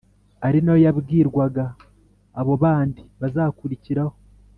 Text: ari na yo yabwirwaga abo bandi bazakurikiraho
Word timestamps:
ari 0.47 0.59
na 0.63 0.71
yo 0.75 0.79
yabwirwaga 0.85 1.65
abo 2.39 2.53
bandi 2.63 3.01
bazakurikiraho 3.19 4.13